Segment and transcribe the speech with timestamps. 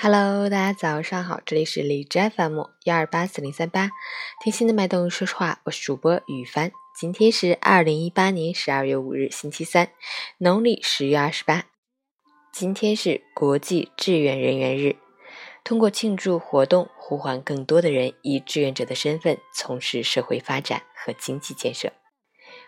[0.00, 3.90] Hello，大家早上好，这里是荔枝 FM 幺二八四零三八，
[4.40, 6.70] 听心的脉动说实话，我是主播雨帆。
[6.96, 9.90] 今天是二零一八年十二月五日，星期三，
[10.38, 11.64] 农历十月二十八。
[12.52, 14.94] 今天是国际志愿人员日，
[15.64, 21.92] 通过庆祝活动，呼唤更多的人以志愿者的身份从事社会发展和经济建设。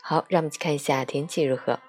[0.00, 1.80] 好，让我们去看一下天气如何。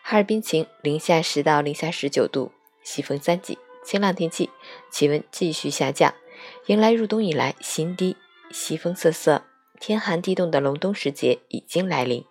[0.00, 2.52] 哈尔滨晴，零下十到零下十九度，
[2.82, 3.58] 西风三级。
[3.88, 4.50] 晴朗天气，
[4.90, 6.12] 气温继续下降，
[6.66, 8.18] 迎来入冬以来新低，
[8.50, 9.44] 西风瑟瑟，
[9.80, 12.22] 天寒地冻的隆冬时节已经来临。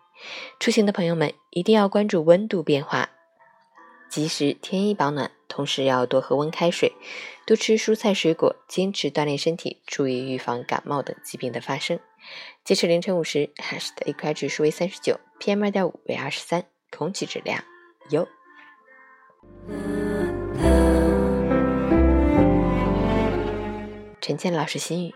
[0.59, 3.09] 出行的朋友们一定要关注温度变化，
[4.07, 6.93] 及时添衣保暖，同时要多喝温开水，
[7.47, 11.99] 多吃蔬菜水果，坚持锻炼身体，注意预防感冒等疾病的发生。
[12.63, 17.63] 截至凌晨五时，哈市的 AQI 指数为三十九，PM 二点五为二十三，空气质量
[18.11, 18.27] 优。
[24.27, 25.15] 陈倩老师心语：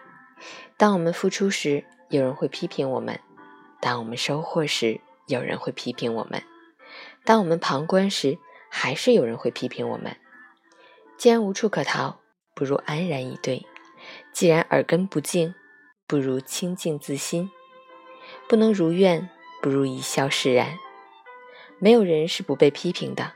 [0.78, 3.18] 当我们付出时，有人会批评我们；
[3.82, 6.40] 当我们收获时，有人会批评我们；
[7.26, 8.38] 当我们旁观时，
[8.70, 10.16] 还是有人会批评我们。
[11.18, 12.22] 既然无处可逃，
[12.56, 13.66] 不如安然以对；
[14.32, 15.54] 既然耳根不净，
[16.08, 17.52] 不如清净自心。
[18.48, 19.30] 不能如愿，
[19.62, 20.78] 不如一笑释然。
[21.80, 23.34] 没有人是不被批评的，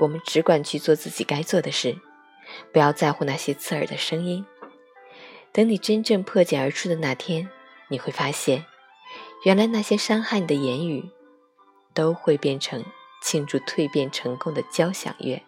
[0.00, 1.96] 我们只管去做自己该做的事，
[2.70, 4.44] 不要在乎那些刺耳的声音。
[5.54, 7.48] 等你真正破茧而出的那天，
[7.86, 8.66] 你会发现，
[9.44, 11.08] 原来那些伤害你的言语，
[11.94, 12.84] 都会变成
[13.22, 15.40] 庆祝蜕变成功的交响乐。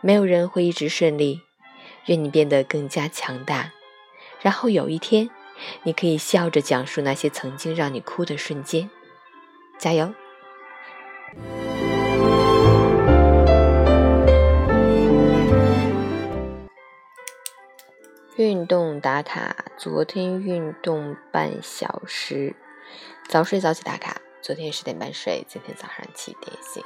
[0.00, 1.42] 没有人会一直顺利，
[2.06, 3.70] 愿你变得更加强大，
[4.40, 5.30] 然后有一天，
[5.84, 8.90] 你可以笑着讲述那些曾经让你哭的瞬间。
[9.78, 10.12] 加油！
[18.36, 22.56] 运动打卡，昨天运动半小时，
[23.28, 24.22] 早睡早起打卡。
[24.40, 26.82] 昨天十点半睡，今天早上七点醒。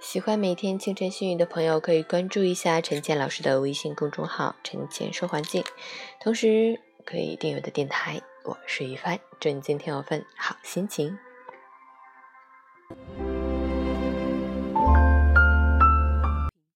[0.00, 5.62] 喜欢每天清晨幸运的朋友，可以关注一下陈倩老师的微信公众号“陈倩说环境”，
[6.22, 8.22] 同时可以订阅我的电台。
[8.44, 11.18] 我是于帆，祝你今天有份好心情。